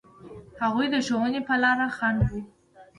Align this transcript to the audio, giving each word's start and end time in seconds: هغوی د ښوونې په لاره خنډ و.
هغوی 0.61 0.87
د 0.93 0.95
ښوونې 1.05 1.41
په 1.47 1.53
لاره 1.63 1.87
خنډ 1.97 2.19
و. 2.31 2.33